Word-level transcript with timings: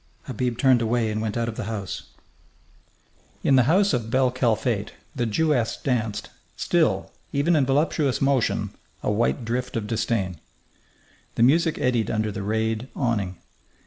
Habib 0.23 0.57
turned 0.57 0.81
away 0.81 1.11
and 1.11 1.21
went 1.21 1.37
out 1.37 1.47
of 1.47 1.57
the 1.57 1.65
house. 1.65 2.05
In 3.43 3.55
the 3.55 3.65
house 3.69 3.93
of 3.93 4.09
bel 4.09 4.31
Kalfate 4.31 4.93
the 5.15 5.27
Jewess 5.27 5.77
danced, 5.77 6.29
still, 6.57 7.11
even 7.31 7.55
in 7.55 7.67
voluptuous 7.67 8.19
motion, 8.19 8.71
a 9.03 9.11
white 9.11 9.45
drift 9.45 9.77
of 9.77 9.85
disdain. 9.85 10.39
The 11.35 11.43
music 11.43 11.77
eddied 11.77 12.09
under 12.09 12.31
the 12.31 12.41
rayed 12.41 12.87
awning. 12.95 13.37